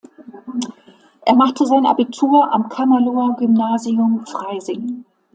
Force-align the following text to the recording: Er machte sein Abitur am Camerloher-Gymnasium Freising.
Er 1.27 1.35
machte 1.35 1.67
sein 1.67 1.85
Abitur 1.85 2.51
am 2.51 2.69
Camerloher-Gymnasium 2.69 4.25
Freising. 4.25 5.05